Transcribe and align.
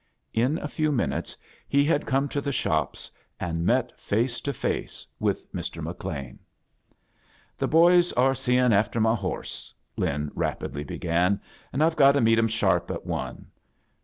In 0.33 0.57
a 0.57 0.67
few 0.67 0.91
mintrtes 0.91 1.37
he 1.67 1.83
had 1.85 2.07
come 2.07 2.27
to 2.29 2.41
the 2.41 2.51
shops, 2.51 3.11
and 3.39 3.67
met 3.67 4.01
face 4.01 4.41
to 4.41 4.51
face 4.51 5.05
with 5.19 5.53
Mr. 5.53 5.79
McLean. 5.79 6.39
"The 7.55 7.67
boys 7.67 8.11
are 8.13 8.33
seein' 8.33 8.73
after 8.73 8.99
my 8.99 9.13
horse," 9.13 9.71
Lin 9.97 10.31
rapidly 10.33 10.83
began, 10.83 11.39
"and 11.71 11.83
Tve 11.83 11.95
got 11.95 12.13
to 12.13 12.21
meet 12.21 12.39
'em 12.39 12.47
sharp 12.47 12.89
at 12.89 13.05
one. 13.05 13.45